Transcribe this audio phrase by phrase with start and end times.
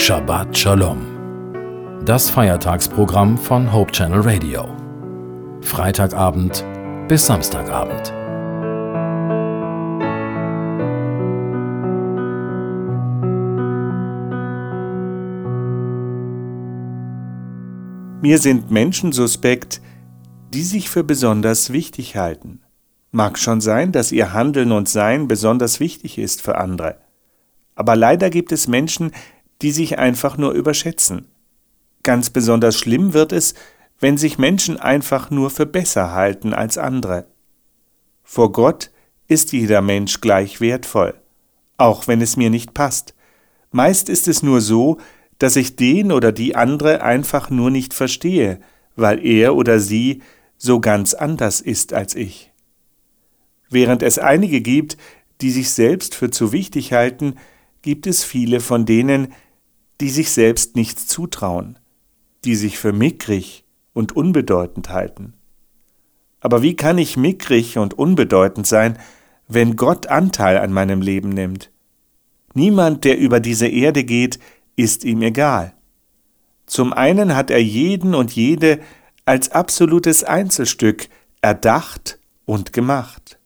[0.00, 2.04] Shabbat Shalom.
[2.04, 4.68] Das Feiertagsprogramm von Hope Channel Radio.
[5.60, 6.64] Freitagabend
[7.08, 8.14] bis Samstagabend.
[18.22, 19.82] Mir sind Menschen suspekt,
[20.54, 22.60] die sich für besonders wichtig halten.
[23.10, 26.98] Mag schon sein, dass ihr Handeln und Sein besonders wichtig ist für andere.
[27.74, 29.12] Aber leider gibt es Menschen,
[29.62, 31.26] die sich einfach nur überschätzen.
[32.02, 33.54] Ganz besonders schlimm wird es,
[34.00, 37.26] wenn sich Menschen einfach nur für besser halten als andere.
[38.22, 38.90] Vor Gott
[39.26, 41.14] ist jeder Mensch gleich wertvoll,
[41.76, 43.14] auch wenn es mir nicht passt.
[43.70, 44.98] Meist ist es nur so,
[45.38, 48.60] dass ich den oder die andere einfach nur nicht verstehe,
[48.96, 50.22] weil er oder sie
[50.56, 52.52] so ganz anders ist als ich.
[53.70, 54.96] Während es einige gibt,
[55.40, 57.36] die sich selbst für zu wichtig halten,
[57.82, 59.32] gibt es viele von denen,
[60.00, 61.78] die sich selbst nichts zutrauen,
[62.44, 65.34] die sich für mickrig und unbedeutend halten.
[66.40, 68.98] Aber wie kann ich mickrig und unbedeutend sein,
[69.48, 71.70] wenn Gott Anteil an meinem Leben nimmt?
[72.54, 74.38] Niemand, der über diese Erde geht,
[74.76, 75.74] ist ihm egal.
[76.66, 78.80] Zum einen hat er jeden und jede
[79.24, 81.08] als absolutes Einzelstück
[81.40, 83.38] erdacht und gemacht.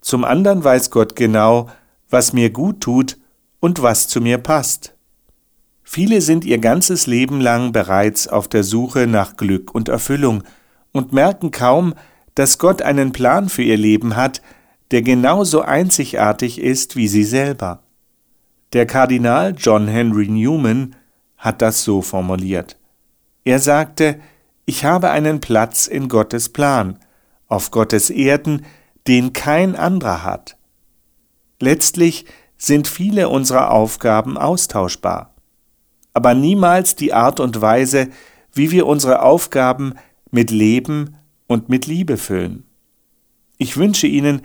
[0.00, 1.68] Zum anderen weiß Gott genau,
[2.10, 3.18] was mir gut tut
[3.60, 4.94] und was zu mir passt.
[5.94, 10.42] Viele sind ihr ganzes Leben lang bereits auf der Suche nach Glück und Erfüllung
[10.90, 11.92] und merken kaum,
[12.34, 14.40] dass Gott einen Plan für ihr Leben hat,
[14.90, 17.82] der genauso einzigartig ist wie sie selber.
[18.72, 20.96] Der Kardinal John Henry Newman
[21.36, 22.78] hat das so formuliert.
[23.44, 24.18] Er sagte,
[24.64, 27.00] ich habe einen Platz in Gottes Plan,
[27.48, 28.64] auf Gottes Erden,
[29.06, 30.56] den kein anderer hat.
[31.60, 32.24] Letztlich
[32.56, 35.31] sind viele unserer Aufgaben austauschbar,
[36.14, 38.08] aber niemals die Art und Weise,
[38.52, 39.94] wie wir unsere Aufgaben
[40.30, 42.64] mit Leben und mit Liebe füllen.
[43.58, 44.42] Ich wünsche Ihnen,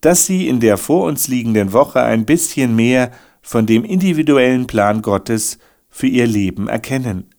[0.00, 3.10] dass Sie in der vor uns liegenden Woche ein bisschen mehr
[3.42, 7.30] von dem individuellen Plan Gottes für Ihr Leben erkennen.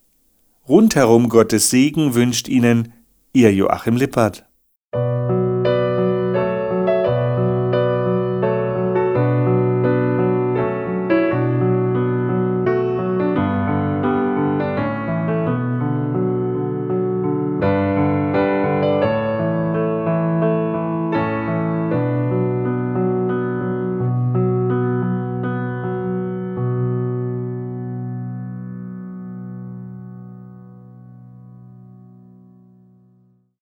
[0.67, 2.93] Rundherum Gottes Segen wünscht Ihnen
[3.33, 4.47] Ihr Joachim Lippert.